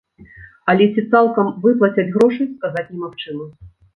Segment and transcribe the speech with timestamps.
[0.71, 3.45] Але ці цалкам выплацяць грошы, сказаць немагчыма.